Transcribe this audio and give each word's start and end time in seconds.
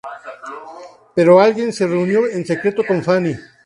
Pero 1.13 1.39
alguien 1.41 1.71
se 1.71 1.85
reunió 1.85 2.27
en 2.27 2.43
secreto 2.43 2.81
con 2.83 3.03
Fanny. 3.03 3.35